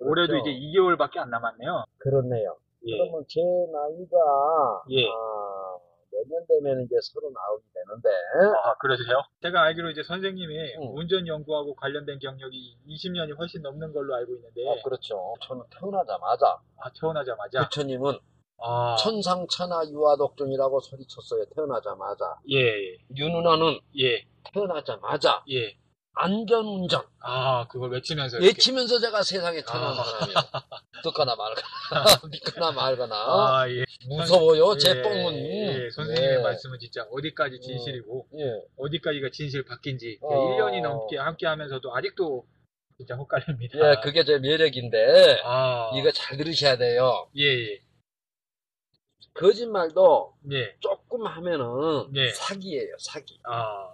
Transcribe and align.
올해도 0.00 0.36
이제 0.36 0.50
2개월밖에 0.50 1.18
안 1.18 1.30
남았네요. 1.30 1.84
그렇네요. 1.98 2.56
예. 2.86 2.98
그러면 2.98 3.24
제 3.28 3.40
나이가 3.72 4.82
예. 4.90 5.06
아, 5.08 5.76
내년 6.12 6.46
되면 6.46 6.82
이제 6.84 6.96
서른아홉이 7.00 7.64
되는데 7.72 8.08
아, 8.62 8.74
그러세요? 8.78 9.22
제가 9.42 9.62
알기로 9.62 9.90
이제 9.90 10.02
선생님이 10.02 10.74
응. 10.80 10.96
운전 10.96 11.26
연구하고 11.26 11.74
관련된 11.74 12.18
경력이 12.18 12.76
20년이 12.86 13.36
훨씬 13.38 13.62
넘는 13.62 13.92
걸로 13.92 14.14
알고 14.14 14.34
있는데, 14.34 14.68
아, 14.70 14.82
그렇죠. 14.82 15.34
저는 15.42 15.62
태어나자마자 15.70 16.58
아, 16.78 16.90
태어나자마자. 16.98 17.64
부처님은 17.64 18.18
아, 18.58 18.96
천상천하 18.96 19.84
유아독존이라고 19.90 20.80
소리쳤어요. 20.80 21.44
태어나자마자 21.54 22.36
예, 22.50 22.58
예, 22.58 22.96
윤은아는 23.16 23.80
예, 23.98 24.24
태어나자마자 24.52 25.42
예. 25.50 25.76
안전운전 26.16 27.02
아, 27.20 27.66
그걸 27.68 27.90
외치면서. 27.90 28.36
이렇게. 28.38 28.48
외치면서 28.48 29.00
제가 29.00 29.22
세상에 29.22 29.62
태어난 29.62 29.90
아. 29.90 29.94
사람이에요. 30.04 30.38
듣거나 31.02 31.34
말거나 31.36 32.20
믿거나 32.30 32.72
말거나 32.72 33.14
아, 33.14 33.68
예. 33.68 33.84
무서워요. 34.08 34.76
제 34.78 34.90
예, 34.90 35.02
뽕은 35.02 35.34
예, 35.34 35.90
선생님의 35.90 36.38
예. 36.38 36.38
말씀은 36.38 36.78
진짜 36.78 37.02
어디까지 37.10 37.60
진실이고, 37.60 38.28
예. 38.38 38.62
어디까지가 38.78 39.30
진실 39.32 39.64
바뀐지 39.64 40.18
어. 40.22 40.28
1년이 40.28 40.82
넘게 40.82 41.18
함께 41.18 41.46
하면서도 41.46 41.94
아직도 41.94 42.46
진짜 42.96 43.16
헛갈립니다. 43.16 43.78
예, 43.78 43.96
그게 44.02 44.24
제 44.24 44.38
매력인데 44.38 45.40
아, 45.44 45.90
이거 45.96 46.10
잘 46.12 46.36
들으셔야 46.36 46.76
돼요. 46.76 47.28
예, 47.36 47.42
예, 47.42 47.80
거짓말도 49.34 50.34
예, 50.52 50.76
조금 50.78 51.26
하면은 51.26 52.12
네. 52.12 52.30
사기예요, 52.32 52.94
사기. 53.00 53.40
아, 53.44 53.92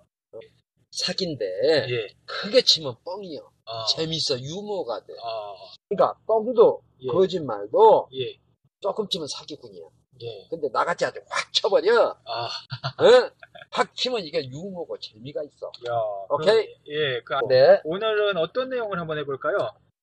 사기인데 0.90 1.44
예, 1.88 2.08
크게 2.26 2.62
치면 2.62 2.96
뻥이요. 3.04 3.50
아, 3.66 3.86
재밌어, 3.86 4.38
유머가 4.40 5.04
돼. 5.04 5.14
아, 5.22 5.54
그러니까 5.88 6.18
뻥도 6.26 6.82
예. 7.02 7.06
거짓말도 7.08 8.08
예, 8.14 8.36
조금 8.80 9.08
치면 9.08 9.28
사기꾼이야. 9.28 9.82
예, 10.22 10.46
근데 10.50 10.68
나같이 10.72 11.04
아주 11.04 11.20
확 11.28 11.52
쳐버려. 11.52 12.16
아, 12.24 12.44
어? 12.44 13.30
확 13.70 13.94
치면 13.94 14.20
이게 14.20 14.44
유머고 14.48 14.98
재미가 14.98 15.42
있어. 15.44 15.68
야, 15.88 15.92
오케이. 16.28 16.66
그럼, 16.66 16.78
예, 16.88 17.20
그, 17.22 17.34
네. 17.48 17.80
오늘은 17.84 18.36
어떤 18.36 18.68
내용을 18.68 18.98
한번 18.98 19.18
해볼까요? 19.18 19.56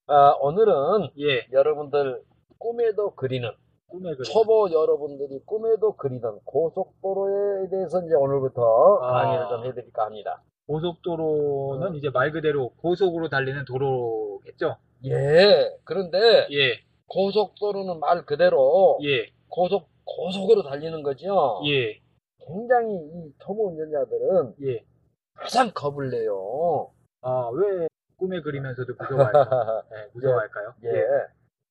아, 0.08 0.30
오늘은 0.40 1.12
예, 1.20 1.48
여러분들 1.52 2.24
꿈에도 2.58 3.14
그리는 3.16 3.52
그림. 3.90 4.24
초보 4.24 4.70
여러분들이 4.72 5.40
꿈에도 5.46 5.96
그리던 5.96 6.40
고속도로에 6.46 7.70
대해서 7.70 8.02
이제 8.04 8.16
오늘부터 8.16 9.00
아. 9.02 9.24
강의를 9.24 9.48
좀 9.50 9.66
해드릴까 9.66 10.06
합니다. 10.06 10.42
고속도로는 10.68 11.88
어. 11.88 11.96
이제 11.96 12.10
말 12.10 12.32
그대로 12.32 12.70
고속으로 12.78 13.30
달리는 13.30 13.64
도로겠죠? 13.66 14.78
예. 15.06 15.78
그런데 15.84 16.48
예, 16.52 16.80
고속도로는 17.08 18.00
말 18.00 18.26
그대로 18.26 19.00
예, 19.04 19.32
고속 19.48 19.90
고속으로 20.04 20.64
달리는 20.64 21.02
거죠. 21.04 21.62
예, 21.66 22.00
굉장히 22.46 22.96
이 22.96 23.34
초보 23.40 23.70
운전자들은 23.70 24.56
예. 24.64 24.86
가장 25.34 25.72
겁을 25.74 26.10
내요. 26.10 26.92
아, 27.22 27.50
왜 27.54 27.88
꿈에 28.18 28.42
그리면서도 28.42 28.94
무서워할까요? 29.00 29.84
예, 29.94 30.10
무서워할까요? 30.14 30.74
예. 30.86 30.90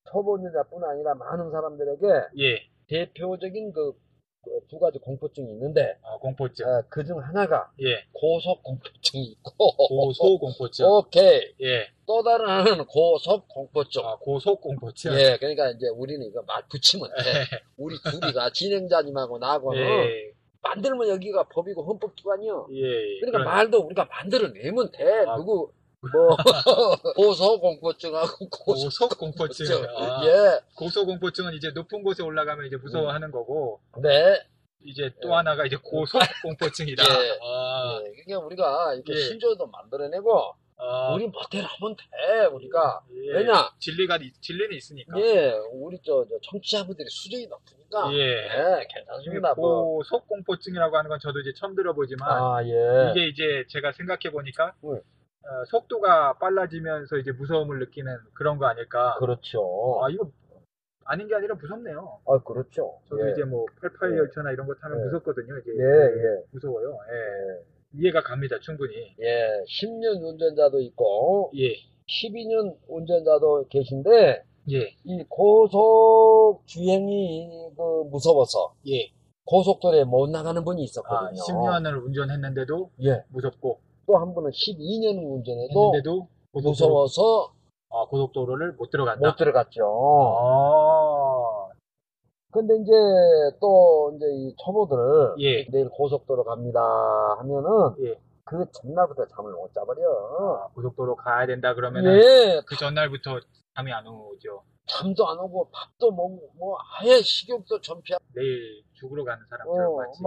초보 0.09 0.33
운전자뿐 0.35 0.83
아니라 0.83 1.13
많은 1.15 1.51
사람들에게 1.51 2.07
예, 2.39 2.69
대표적인 2.87 3.73
그 3.73 3.93
두 4.69 4.79
가지 4.79 4.97
공포증이 4.99 5.49
있는데 5.51 5.97
아, 6.03 6.17
공포증. 6.17 6.65
그중 6.89 7.19
하나가 7.19 7.71
예, 7.81 8.03
고속 8.11 8.63
공포증이 8.63 9.23
있고 9.23 9.71
고소 9.75 10.37
공포증. 10.39 10.85
오케이 10.85 11.41
예, 11.61 11.87
또 12.05 12.21
다른 12.23 12.47
하나는 12.47 12.85
고속 12.85 13.47
공포증 13.47 14.05
아, 14.05 14.15
고속 14.17 14.61
공포증. 14.61 15.13
예 15.13 15.37
그러니까 15.37 15.69
이제 15.71 15.87
우리는 15.89 16.25
이거 16.25 16.41
말 16.43 16.63
붙이면 16.69 17.07
돼 17.09 17.13
우리 17.77 17.95
둘이가 18.03 18.49
진행자님하고 18.51 19.37
나하고는 19.37 19.81
예, 19.81 20.31
만들면 20.61 21.07
여기가 21.09 21.43
법이고 21.49 21.83
헌법기관이요 21.83 22.67
예. 22.73 22.81
그러니까 23.19 23.39
그런- 23.39 23.45
말도 23.45 23.79
우리가 23.85 24.05
만들어내면 24.05 24.91
돼 24.91 25.23
아. 25.27 25.35
누구 25.37 25.71
뭐 26.01 26.37
고속 27.15 27.59
공포증하고 27.59 28.49
고속 28.49 28.83
고속 28.85 29.17
공포증. 29.17 29.65
아, 29.97 30.21
예 30.25 30.59
고소 30.75 31.05
공포증은 31.05 31.53
이제 31.55 31.71
높은 31.71 32.03
곳에 32.03 32.21
올라가면 32.23 32.67
이제 32.67 32.77
무서워하는 32.77 33.31
거고, 33.31 33.79
네. 34.01 34.39
이제 34.83 35.09
또 35.21 35.29
예. 35.29 35.33
하나가 35.33 35.65
이제 35.65 35.75
고속 35.81 36.21
공포증이다. 36.43 37.03
예. 37.03 37.37
아, 37.41 37.99
예. 38.05 38.11
그러니까 38.23 38.45
우리가 38.45 38.93
이렇게 38.93 39.13
예. 39.13 39.17
신조어도 39.17 39.67
만들어내고 39.67 40.53
아, 40.79 41.13
우리 41.15 41.27
멋대로 41.27 41.65
하면 41.67 41.95
돼 41.95 42.45
우리가 42.45 43.01
예. 43.11 43.31
왜냐 43.33 43.71
진리가 43.79 44.17
있- 44.17 44.39
진리는 44.39 44.75
있으니까. 44.77 45.19
예 45.19 45.51
우리 45.73 45.97
저, 46.05 46.23
저 46.29 46.35
청취자분들이 46.51 47.09
수준이 47.09 47.47
높으니까 47.47 48.13
예. 48.13 48.19
예, 48.19 48.87
괜찮습니다 48.93 49.55
뭐. 49.55 49.95
고속 49.95 50.27
공포증이라고 50.27 50.95
하는 50.95 51.09
건 51.09 51.19
저도 51.19 51.39
이제 51.39 51.51
처음 51.57 51.73
들어보지만 51.75 52.29
아, 52.31 52.63
예. 52.63 53.11
이게 53.11 53.27
이제 53.29 53.65
제가 53.69 53.91
생각해 53.93 54.31
보니까 54.31 54.75
네. 54.83 54.99
어, 55.49 55.65
속도가 55.65 56.39
빨라지면서 56.39 57.17
이제 57.17 57.31
무서움을 57.31 57.79
느끼는 57.79 58.17
그런 58.33 58.57
거 58.57 58.65
아닐까. 58.65 59.15
그렇죠. 59.19 60.01
아 60.03 60.09
이거 60.09 60.29
아닌 61.05 61.27
게 61.27 61.35
아니라 61.35 61.55
무섭네요. 61.55 62.19
아, 62.27 62.39
그렇죠. 62.43 62.99
저도 63.07 63.27
예. 63.27 63.31
이제 63.31 63.43
뭐 63.45 63.65
88 63.81 64.11
예. 64.11 64.17
열차나 64.17 64.51
이런 64.51 64.67
거 64.67 64.75
타면 64.75 64.99
예. 64.99 65.03
무섭거든요. 65.05 65.57
이제 65.59 65.71
예, 65.71 65.83
예. 65.83 66.43
무서워요. 66.51 66.99
예. 67.11 67.15
예. 67.15 67.77
이해가 67.93 68.21
갑니다. 68.21 68.59
충분히. 68.61 69.15
예, 69.21 69.63
10년 69.65 70.21
운전자도 70.21 70.81
있고, 70.81 71.51
예. 71.55 71.73
12년 72.07 72.77
운전자도 72.87 73.67
계신데, 73.69 74.43
예. 74.71 74.95
이 75.05 75.23
고속 75.29 76.61
주행이 76.65 77.71
그 77.77 78.03
무서워서 78.11 78.73
예. 78.89 79.09
고속도로에 79.45 80.03
못 80.03 80.29
나가는 80.29 80.61
분이 80.63 80.81
아, 80.81 80.83
있었거든요. 80.83 81.41
10년을 81.41 82.05
운전했는데도 82.05 82.91
예. 83.03 83.23
무섭고 83.29 83.79
또 84.07 84.17
한 84.17 84.33
분은 84.33 84.51
12년을 84.51 85.35
운전해도 85.35 85.85
했는데도 85.85 86.27
고속도로, 86.53 86.69
무서워서 86.71 87.53
아, 87.89 88.05
고속도로를 88.05 88.73
못 88.73 88.89
들어간다. 88.89 89.27
못 89.27 89.35
들어갔죠. 89.35 89.83
아. 89.85 91.67
근데 92.51 92.75
이제 92.77 92.91
또 93.59 94.13
이제 94.15 94.25
이 94.31 94.55
초보들 94.57 95.35
예. 95.39 95.67
내일 95.69 95.89
고속도로 95.89 96.45
갑니다 96.45 96.79
하면은 97.39 97.95
예. 97.99 98.15
그 98.45 98.65
전날부터 98.71 99.27
잠을 99.27 99.51
못 99.51 99.73
자버려. 99.73 100.01
아, 100.63 100.67
고속도로 100.73 101.17
가야 101.17 101.45
된다 101.45 101.73
그러면은 101.73 102.15
예, 102.15 102.61
그 102.65 102.77
전날부터 102.77 103.41
잠이 103.75 103.91
안 103.91 104.07
오죠. 104.07 104.63
잠도 104.85 105.27
안 105.27 105.37
오고 105.37 105.69
밥도 105.71 106.11
뭐, 106.11 106.39
뭐 106.57 106.77
아예 106.97 107.21
식욕도 107.21 107.81
전폐하고 107.81 108.23
내일 108.33 108.81
죽으러 108.93 109.25
가는 109.25 109.43
사람처럼 109.49 109.93
어, 109.93 109.97
같이. 109.97 110.21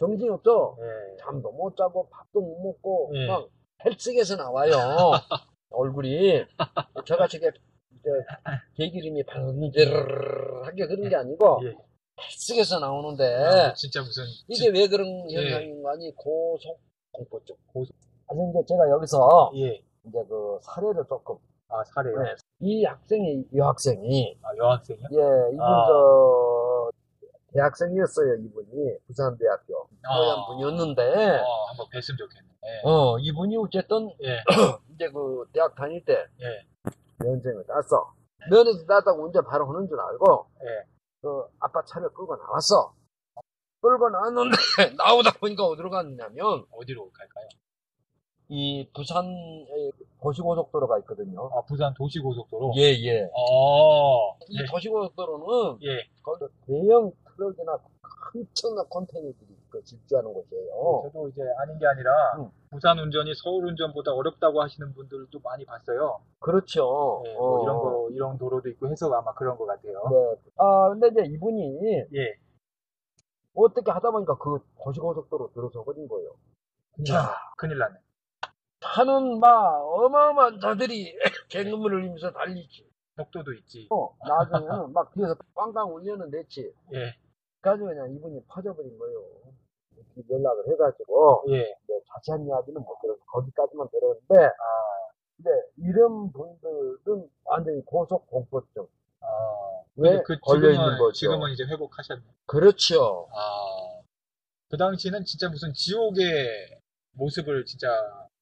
막 0.00 0.08
정신 0.08 0.30
없죠. 0.30 0.76
예. 0.80 1.16
잠도 1.18 1.50
못 1.52 1.76
자고 1.76 2.08
밥도 2.10 2.40
못 2.40 2.62
먹고 2.62 3.10
예. 3.14 3.26
막 3.26 3.48
헬스에서 3.84 4.36
나와요. 4.36 4.72
얼굴이 5.70 6.44
저같이 7.06 7.36
이게 7.36 7.50
개기름이 8.76 9.22
반질하게 9.24 10.86
그런 10.86 11.08
게 11.08 11.16
아니고 11.16 11.60
예. 11.64 11.74
헬스에서 12.20 12.80
나오는데 12.80 13.24
아, 13.24 13.74
진짜 13.74 14.00
무슨 14.00 14.24
이게 14.48 14.68
왜 14.68 14.88
그런 14.88 15.06
예. 15.30 15.36
현상인가 15.36 15.90
하니 15.92 16.14
고속 16.16 16.80
공포증. 17.12 17.54
고속- 17.72 17.94
그래서 18.26 18.50
이제 18.50 18.64
제가 18.68 18.88
여기서 18.90 19.52
예. 19.56 19.82
이제 20.06 20.24
그 20.28 20.58
사례를 20.62 21.04
조금 21.08 21.36
아, 21.68 21.84
사례요. 21.84 22.20
네. 22.22 22.34
이 22.60 22.84
학생이 22.84 23.44
여학생이 23.54 24.38
아, 24.42 24.48
여학생이요? 24.56 25.08
예 25.12 25.52
이분 25.52 25.60
아. 25.64 25.86
저 25.86 26.59
대학생이었어요 27.52 28.34
이분이 28.44 28.98
부산대학교 29.06 29.88
뽀얀 30.02 30.46
분이었는데, 30.46 31.02
어, 31.40 31.64
한번 31.68 31.86
뵀으면 31.92 32.18
좋겠네. 32.18 32.48
예. 32.64 32.88
어, 32.88 33.18
이분이 33.18 33.56
어쨌든, 33.56 34.10
예. 34.22 34.42
이제 34.94 35.08
그, 35.10 35.44
대학 35.52 35.74
다닐 35.74 36.04
때, 36.04 36.26
예. 36.40 36.66
면허증을 37.18 37.64
땄어. 37.66 38.14
면허증 38.50 38.86
땄다고 38.86 39.24
운전 39.24 39.44
바로 39.44 39.66
하는 39.66 39.86
줄 39.88 40.00
알고, 40.00 40.46
예. 40.62 40.88
그, 41.22 41.44
아빠 41.60 41.84
차를 41.84 42.08
끌고 42.10 42.36
나왔어. 42.36 42.94
끌고 43.82 44.08
나왔는데, 44.10 44.56
나오다 44.96 45.32
보니까 45.38 45.64
어디로 45.64 45.90
갔냐면, 45.90 46.64
어디로 46.70 47.10
갈까요? 47.10 47.48
이 48.52 48.88
부산에 48.92 49.30
도시고속도로가 50.20 50.98
있거든요. 51.00 51.48
아, 51.54 51.62
부산 51.68 51.94
도시고속도로. 51.94 52.72
예, 52.78 52.90
예. 53.00 53.30
어. 53.32 54.34
이 54.48 54.58
예. 54.60 54.64
도시고속도로는 54.68 55.78
예. 55.84 56.08
거기 56.22 56.46
대형 56.66 57.12
트럭이나 57.40 57.78
엄청난 58.34 58.86
컨테이너들이 58.90 59.56
그 59.70 59.82
질주하는 59.82 60.32
곳이에요. 60.32 61.02
저도 61.04 61.28
이제 61.28 61.42
아닌 61.58 61.78
게 61.78 61.86
아니라 61.86 62.36
음. 62.38 62.50
부산 62.70 62.98
운전이 62.98 63.32
서울 63.34 63.66
운전보다 63.66 64.12
어렵다고 64.12 64.62
하시는 64.62 64.92
분들도 64.94 65.40
많이 65.40 65.64
봤어요. 65.64 66.20
그렇죠. 66.38 67.22
예, 67.26 67.34
뭐 67.34 67.60
어. 67.60 67.62
이런 67.62 67.76
거 67.78 68.08
이런 68.10 68.38
도로도 68.38 68.68
있고 68.70 68.90
해서 68.90 69.12
아마 69.12 69.32
그런 69.34 69.56
것 69.56 69.66
같아요. 69.66 70.02
네. 70.10 70.50
아, 70.56 70.90
근데 70.90 71.08
이제 71.08 71.34
이분이 71.34 72.06
예. 72.14 72.38
어떻게 73.54 73.90
하다 73.90 74.10
보니까 74.10 74.36
그 74.38 74.58
도시고속도로 74.84 75.52
들어서 75.52 75.82
버린 75.82 76.06
거예요. 76.06 76.34
났네. 76.98 77.28
큰일 77.56 77.78
났네. 77.78 77.96
차는 78.80 79.40
막 79.40 79.82
어마어마한 79.82 80.60
차들이 80.60 81.16
굉음을 81.50 81.92
울리면서 81.92 82.32
달리지. 82.32 82.88
속도도 83.16 83.52
있지. 83.54 83.88
어, 83.90 84.16
나중에는 84.26 84.92
막 84.92 85.12
뒤에서 85.12 85.34
빵빵 85.54 85.94
울려는 85.94 86.30
냈지. 86.30 86.72
예. 86.94 87.14
그래가지고 87.60 87.88
그냥 87.88 88.10
이분이 88.12 88.44
퍼져버린 88.48 88.98
거예요. 88.98 89.22
이렇게 89.96 90.32
연락을 90.34 90.68
해가지고, 90.72 91.44
예. 91.50 91.58
네, 91.88 92.00
자세한 92.14 92.46
이야기는 92.46 92.80
못 92.80 92.98
들어서 93.00 93.20
거기까지만 93.26 93.88
들었는데, 93.90 94.46
아. 94.46 94.52
근데 95.36 95.50
이런 95.78 96.30
분들은 96.32 97.28
완전히 97.44 97.82
고속 97.84 98.26
공포증. 98.28 98.86
아. 99.20 99.26
왜 99.96 100.22
그 100.24 100.38
걸려 100.40 100.70
있는 100.70 100.98
거죠? 100.98 101.12
지금은 101.12 101.50
이제 101.50 101.64
회복하셨네. 101.64 102.22
그렇죠. 102.46 103.28
아. 103.32 104.00
그 104.70 104.76
당시는 104.76 105.24
진짜 105.24 105.48
무슨 105.48 105.72
지옥의 105.74 106.78
모습을 107.12 107.64
진짜 107.66 107.88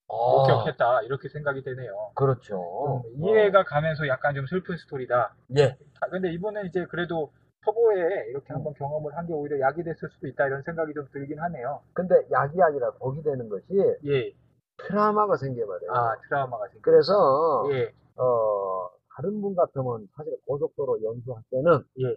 아, 0.09 0.15
목격했다 0.15 1.03
이렇게 1.03 1.29
생각이 1.29 1.63
되네요. 1.63 2.13
그렇죠. 2.15 3.03
좀 3.17 3.29
이해가 3.29 3.65
가면서 3.65 4.07
약간 4.09 4.35
좀 4.35 4.47
슬픈 4.47 4.77
스토리다. 4.77 5.35
예. 5.57 5.77
아, 6.01 6.09
근데 6.09 6.33
이분은 6.33 6.67
이제 6.67 6.85
그래도 6.91 7.33
초보에 7.65 8.27
이렇게 8.31 8.53
한번 8.53 8.73
경험을 8.75 9.17
한 9.17 9.27
게 9.27 9.33
오히려 9.33 9.61
약이 9.61 9.83
됐을 9.83 10.09
수도 10.11 10.27
있다 10.27 10.47
이런 10.47 10.63
생각이 10.63 10.95
좀 10.95 11.07
들긴 11.13 11.39
하네요. 11.41 11.83
근데 11.93 12.15
약이 12.31 12.61
아니라 12.63 12.93
독이 12.99 13.23
되는 13.23 13.49
것이 13.49 13.67
예. 14.07 14.33
트라우마가 14.79 15.37
생겨버려요. 15.37 15.91
아, 15.93 16.17
트라우마가 16.29 16.69
생겨. 16.69 16.81
그래서, 16.83 17.69
예. 17.73 17.93
어, 18.17 18.89
다른 19.17 19.41
분 19.43 19.55
같으면 19.57 20.09
사실 20.17 20.37
고속도로 20.47 21.03
연수할 21.03 21.43
때는 21.51 21.85
예. 22.01 22.17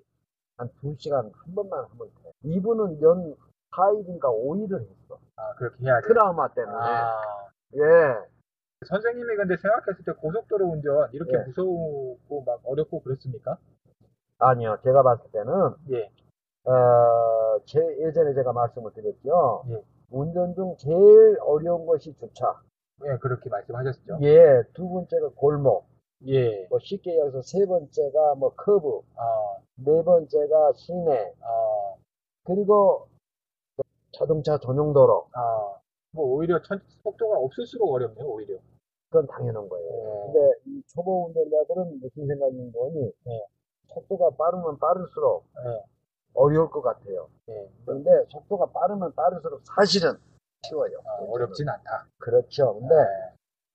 한두 0.57 0.95
시간 0.99 1.31
한 1.33 1.55
번만 1.55 1.85
하면 1.85 2.07
돼. 2.23 2.31
이분은 2.43 3.01
연 3.01 3.35
4일인가 3.71 4.25
5일을 4.25 4.79
했어. 4.81 5.19
아, 5.37 5.53
그렇게 5.55 5.83
해야 5.85 5.99
돼. 6.01 6.07
트라우마 6.07 6.47
때문에. 6.53 6.77
아. 6.77 7.21
예. 7.75 7.81
선생님이 8.85 9.35
근데 9.37 9.57
생각했을 9.57 10.03
때 10.05 10.11
고속도로 10.13 10.65
운전 10.65 11.09
이렇게 11.13 11.33
예. 11.33 11.37
무서우고 11.45 12.43
막 12.45 12.61
어렵고 12.63 13.01
그랬습니까? 13.01 13.57
아니요. 14.41 14.77
제가 14.83 15.03
봤을 15.03 15.31
때는, 15.31 15.53
예. 15.91 16.11
어, 16.69 17.59
제, 17.65 17.79
예전에 17.99 18.33
제가 18.33 18.53
말씀을 18.53 18.91
드렸죠. 18.93 19.63
예. 19.69 19.83
운전 20.09 20.53
중 20.55 20.75
제일 20.77 21.37
어려운 21.41 21.85
것이 21.85 22.13
주차. 22.19 22.59
예, 23.05 23.17
그렇게 23.17 23.49
말씀하셨죠. 23.49 24.19
예. 24.21 24.63
두 24.73 24.89
번째가 24.89 25.29
골목. 25.35 25.85
예. 26.27 26.67
뭐 26.69 26.79
쉽게 26.79 27.11
얘기해서 27.11 27.41
세 27.41 27.65
번째가 27.65 28.35
뭐 28.35 28.53
커브. 28.55 29.01
아, 29.15 29.57
네 29.75 30.03
번째가 30.03 30.73
시내. 30.73 31.33
아, 31.41 31.95
그리고 32.43 33.07
자동차 34.11 34.57
전용도로. 34.57 35.27
아. 35.33 35.77
뭐 36.13 36.25
오히려 36.25 36.61
천, 36.63 36.79
속도가 37.03 37.37
없을수록 37.37 37.89
어렵네요, 37.89 38.27
오히려. 38.27 38.57
그건 39.09 39.27
당연한 39.27 39.67
거예요. 39.69 39.87
예. 39.87 40.33
근데 40.33 40.53
이 40.65 40.81
초보 40.87 41.27
운전자들은 41.27 41.99
무슨 42.01 42.23
있는 42.23 42.71
거니? 42.71 43.11
예. 43.27 43.45
속도가 43.93 44.31
빠르면 44.37 44.79
빠를수록 44.79 45.45
예. 45.65 45.83
어려울 46.33 46.69
것 46.69 46.81
같아요. 46.81 47.27
예. 47.49 47.69
그런데 47.85 48.09
속도가 48.29 48.67
빠르면 48.67 49.13
빠를수록 49.13 49.61
사실은 49.75 50.13
쉬워요. 50.67 50.99
아. 51.05 51.23
어렵진 51.29 51.67
않다. 51.67 52.07
그렇죠. 52.19 52.79
근데 52.79 52.95
네. 52.95 53.03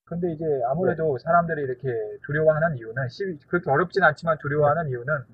근데 0.09 0.33
이제 0.33 0.45
아무래도 0.67 1.19
사람들이 1.19 1.63
이렇게 1.63 1.89
두려워하는 2.27 2.77
이유는 2.79 3.09
시- 3.09 3.39
그렇게 3.49 3.69
어렵진 3.71 4.05
않지만 4.05 4.39
두려워하는 4.39 4.89
이유는 4.89 5.25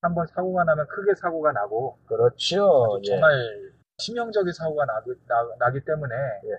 한번 0.00 0.26
사고가 0.26 0.64
나면 0.64 0.86
크게 0.88 1.14
사고가 1.14 1.52
나고 1.52 1.98
그렇죠. 2.06 2.98
예. 3.04 3.08
정말 3.10 3.72
치명적인 3.98 4.52
사고가 4.52 4.86
나, 4.86 5.70
기 5.70 5.84
때문에 5.84 6.14
예. 6.44 6.52
에, 6.54 6.58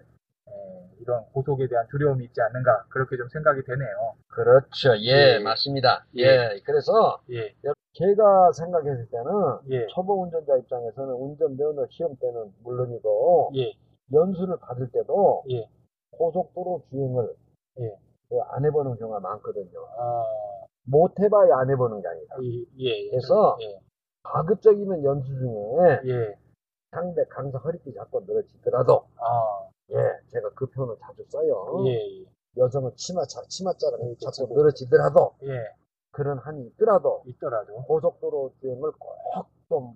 이런 1.00 1.24
고속에 1.33 1.68
대한 1.68 1.85
두려움이 1.89 2.25
있지 2.25 2.41
않는가 2.41 2.85
그렇게 2.89 3.18
좀 3.18 3.27
생각이 3.30 3.63
되네요. 3.63 4.13
그렇죠. 4.27 4.95
예, 4.97 5.35
예. 5.35 5.39
맞습니다. 5.39 6.06
예. 6.18 6.24
예. 6.24 6.62
그래서 6.65 7.21
예, 7.31 7.53
제가 7.94 8.51
생각했을 8.53 9.07
때는 9.09 9.31
예, 9.69 9.88
초보 9.88 10.24
운전자 10.24 10.57
입장에서는 10.57 11.13
운전 11.13 11.56
면허 11.57 11.85
시험 11.89 12.15
때는 12.18 12.51
물론이고 12.63 13.51
예, 13.56 13.74
연수를 14.12 14.57
받을 14.57 14.89
때도 14.91 15.44
예. 15.51 15.68
고속도로 16.12 16.83
주행을 16.89 17.35
예. 17.81 17.97
그안 18.30 18.65
해보는 18.65 18.95
경우가 18.97 19.19
많거든요. 19.19 19.80
아, 19.97 20.24
못 20.85 21.19
해봐야 21.19 21.57
안 21.57 21.69
해보는 21.69 22.01
게 22.01 22.07
아니라. 22.07 22.35
이- 22.41 22.65
예, 22.80 23.06
예. 23.06 23.09
그래서 23.12 23.57
예, 23.62 23.80
가급적이면 24.24 25.03
연수 25.03 25.27
중에 25.27 26.00
예, 26.06 26.35
상대 26.91 27.24
강사 27.30 27.57
허리띠 27.59 27.94
잡고 27.94 28.21
늘어지더라도 28.25 29.06
아, 29.18 29.68
예 29.94 30.30
제가 30.31 30.50
그 30.56 30.66
표현을 30.68 30.95
자주 31.01 31.24
써요. 31.30 31.86
예, 31.88 32.25
여성은 32.57 32.95
치마차 32.95 33.42
치마자를 33.48 34.00
예, 34.01 34.16
잡고 34.18 34.31
자꾸. 34.31 34.54
늘어지더라도 34.56 35.36
예, 35.44 35.51
예, 35.51 35.69
그런 36.12 36.38
한이 36.40 36.66
있더라도 36.68 37.24
있더라도. 37.28 37.84
고속도로 37.84 38.54
주행을 38.60 38.92
꼭좀 39.68 39.95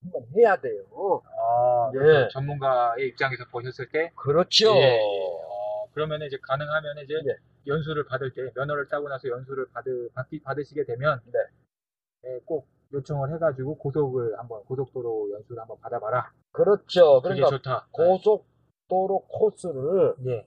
한번 0.00 0.22
해야 0.36 0.56
돼요. 0.60 0.84
아, 1.24 1.90
예. 1.94 2.28
전문가의 2.32 3.08
입장에서 3.08 3.44
보셨을 3.50 3.88
때 3.90 4.12
그렇죠. 4.14 4.74
예, 4.76 4.80
예. 4.80 5.00
어, 5.00 5.88
그러면 5.92 6.22
이제 6.22 6.38
가능하면 6.42 6.98
이제 7.04 7.14
예. 7.14 7.36
연수를 7.66 8.06
받을 8.06 8.32
때 8.32 8.50
면허를 8.54 8.88
따고 8.88 9.08
나서 9.08 9.28
연수를 9.28 9.66
받으, 9.72 10.08
받기, 10.14 10.42
받으시게 10.42 10.84
되면 10.84 11.20
네. 11.26 11.38
예, 12.26 12.40
꼭 12.44 12.66
요청을 12.92 13.34
해가지고 13.34 13.76
고속을 13.78 14.38
한번 14.38 14.64
고속도로 14.64 15.32
연수를 15.32 15.60
한번 15.60 15.78
받아봐라. 15.80 16.32
그렇죠. 16.52 17.20
그게 17.20 17.34
그러니까 17.34 17.50
좋다. 17.50 17.88
고속 17.90 18.46
도로 18.88 19.20
코스를 19.28 20.14
예. 20.26 20.46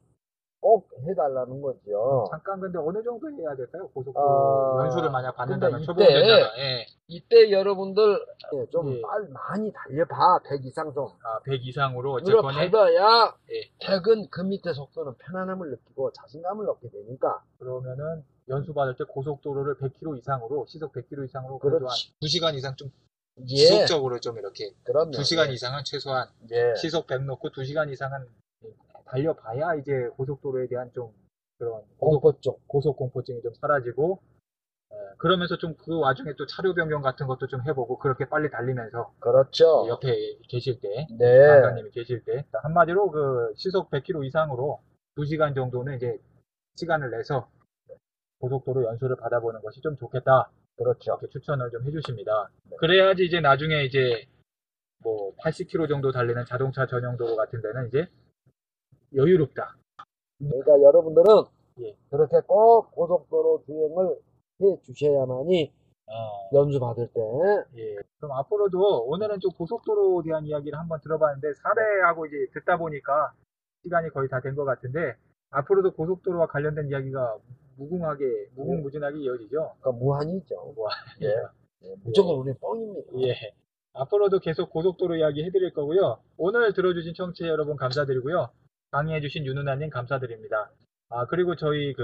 꼭 0.59 0.87
해달라는 1.07 1.59
거죠. 1.59 2.27
잠깐 2.29 2.59
근데 2.59 2.77
어느 2.77 3.01
정도 3.03 3.27
해야 3.31 3.55
될까요? 3.55 3.89
고속도로 3.95 4.79
아, 4.79 4.83
연수를 4.85 5.09
만약 5.09 5.35
받는다면 5.35 5.79
근데 5.79 5.85
초보 5.85 6.03
이때 6.03 6.13
운전자가 6.19 6.57
예. 6.59 6.85
이때 7.07 7.51
여러분들 7.51 8.25
예, 8.53 8.65
좀 8.69 8.93
예. 8.93 9.01
빨리 9.01 9.27
많이 9.29 9.73
달려봐. 9.73 10.41
100 10.47 10.63
이상 10.65 10.93
좀. 10.93 11.07
아, 11.23 11.39
100 11.45 11.65
이상으로 11.65 12.13
어쨌거나 12.13 12.59
받아야 12.59 13.35
예. 13.51 13.71
최근 13.79 14.27
그 14.29 14.41
밑에 14.41 14.71
속도는 14.73 15.13
편안함을 15.17 15.71
느끼고 15.71 16.11
자신감을 16.13 16.69
얻게 16.69 16.89
되니까. 16.89 17.41
그러면은 17.57 18.23
연수 18.47 18.73
받을 18.75 18.95
때 18.95 19.03
고속도로를 19.05 19.75
100km 19.77 20.19
이상으로 20.19 20.65
시속 20.67 20.93
100km 20.93 21.25
이상으로 21.25 21.57
그래도 21.57 21.87
한 21.87 21.95
그렇지. 21.95 22.13
2시간 22.21 22.53
이상 22.53 22.75
좀 22.75 22.91
예. 23.39 23.55
지속적으로 23.55 24.19
좀 24.19 24.37
이렇게 24.37 24.71
그럼요. 24.83 25.11
2시간 25.11 25.51
이상은 25.51 25.83
최소한 25.85 26.27
예. 26.51 26.75
시속 26.75 27.07
100 27.07 27.23
놓고 27.23 27.49
2시간 27.49 27.91
이상은 27.91 28.27
달려봐야 29.05 29.75
이제 29.75 30.07
고속도로에 30.17 30.67
대한 30.67 30.91
좀 30.93 31.11
그런 31.57 31.81
고속, 31.97 32.21
공포증. 32.21 32.53
고속 32.67 32.97
공포증이 32.97 33.41
좀 33.41 33.53
사라지고 33.55 34.19
에, 34.91 34.95
그러면서 35.17 35.57
좀 35.57 35.75
그 35.77 35.99
와중에 35.99 36.33
또 36.37 36.45
차로 36.45 36.73
변경 36.73 37.01
같은 37.01 37.27
것도 37.27 37.47
좀 37.47 37.61
해보고 37.67 37.97
그렇게 37.99 38.25
빨리 38.29 38.49
달리면서 38.49 39.13
그렇죠. 39.19 39.85
옆에 39.87 40.37
계실 40.47 40.79
때 40.79 41.07
네. 41.17 41.47
강사님이 41.47 41.91
계실 41.91 42.23
때 42.23 42.45
한마디로 42.53 43.11
그 43.11 43.53
시속 43.55 43.89
100km 43.89 44.25
이상으로 44.25 44.81
2시간 45.17 45.55
정도는 45.55 45.97
이제 45.97 46.19
시간을 46.75 47.11
내서 47.11 47.49
고속도로 48.39 48.85
연수를 48.85 49.17
받아보는 49.17 49.61
것이 49.61 49.81
좀 49.81 49.97
좋겠다 49.97 50.49
그렇죠. 50.83 51.19
추천을 51.29 51.69
좀 51.71 51.83
해주십니다. 51.85 52.49
그래야지 52.79 53.25
이제 53.25 53.39
나중에 53.39 53.83
이제 53.85 54.25
뭐 55.03 55.33
80km 55.37 55.89
정도 55.89 56.11
달리는 56.11 56.43
자동차 56.45 56.85
전용 56.85 57.17
도로 57.17 57.35
같은 57.35 57.61
데는 57.61 57.87
이제 57.87 58.07
여유롭다. 59.15 59.75
그러니까 60.39 60.81
여러분들은 60.81 61.25
예. 61.81 61.95
그렇게 62.09 62.39
꼭 62.47 62.91
고속도로 62.91 63.63
주행을 63.65 64.17
해 64.61 64.81
주셔야만이 64.83 65.71
어, 66.07 66.49
연수 66.53 66.79
받을 66.79 67.07
때. 67.13 67.21
예. 67.77 67.95
그럼 68.17 68.33
앞으로도 68.37 69.05
오늘은 69.07 69.39
좀 69.39 69.51
고속도로에 69.51 70.23
대한 70.25 70.45
이야기를 70.45 70.77
한번 70.77 70.99
들어봤는데 71.01 71.53
사례하고 71.53 72.25
이제 72.27 72.47
듣다 72.53 72.77
보니까 72.77 73.33
시간이 73.83 74.09
거의 74.09 74.29
다 74.29 74.39
된 74.41 74.55
것 74.55 74.65
같은데 74.65 75.15
앞으로도 75.51 75.93
고속도로와 75.93 76.47
관련된 76.47 76.89
이야기가 76.89 77.37
무궁하게 77.77 78.49
무궁무진하게 78.55 79.19
이어지죠. 79.19 79.75
그러니까 79.79 79.91
무한히 79.91 80.37
있죠. 80.37 80.55
뭐, 80.75 80.87
예. 81.21 81.27
예, 81.83 81.95
무조건 82.03 82.35
우리 82.35 82.53
뻥입니다. 82.53 83.11
예. 83.27 83.35
앞으로도 83.93 84.39
계속 84.39 84.69
고속도로 84.69 85.17
이야기 85.17 85.43
해드릴 85.43 85.73
거고요. 85.73 86.19
오늘 86.37 86.73
들어주신 86.73 87.13
청취자 87.13 87.47
여러분 87.47 87.75
감사드리고요. 87.75 88.49
강의해주신 88.91 89.45
윤은아님 89.45 89.89
감사드립니다. 89.89 90.71
아, 91.09 91.25
그리고 91.25 91.55
저희 91.55 91.93
그, 91.93 92.03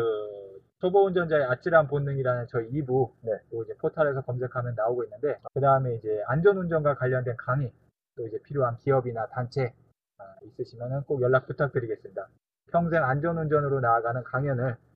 초보 0.80 1.06
운전자의 1.06 1.46
아찔한 1.46 1.88
본능이라는 1.88 2.48
저희 2.50 2.70
2부, 2.70 3.12
네. 3.22 3.32
또 3.50 3.64
이제 3.64 3.74
포탈에서 3.80 4.22
검색하면 4.22 4.76
나오고 4.76 5.06
있는데, 5.06 5.40
그 5.54 5.60
다음에 5.60 5.96
이제 5.96 6.22
안전운전과 6.28 6.96
관련된 6.96 7.36
강의, 7.38 7.72
또 8.16 8.28
이제 8.28 8.38
필요한 8.44 8.78
기업이나 8.78 9.28
단체, 9.28 9.74
아, 10.18 10.24
있으시면 10.44 11.04
꼭 11.06 11.22
연락 11.22 11.48
부탁드리겠습니다. 11.48 12.28
평생 12.72 13.04
안전운전으로 13.04 13.80
나아가는 13.80 14.24
강연을 14.24 14.70
예, 14.70 14.87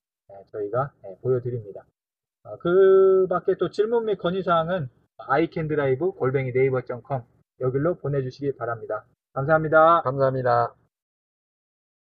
저희가 0.50 0.92
예, 1.06 1.16
보여드립니다. 1.22 1.84
아, 2.44 2.56
그 2.58 3.26
밖에 3.28 3.54
또 3.56 3.70
질문 3.70 4.06
및 4.06 4.16
건의사항은 4.18 4.88
iCanDrive 5.28 6.10
골뱅이 6.16 6.52
네이버.com 6.52 7.22
여기로 7.60 7.96
보내주시기 7.96 8.56
바랍니다. 8.56 9.04
감사합니다. 9.34 10.02
감사합니다. 10.02 10.74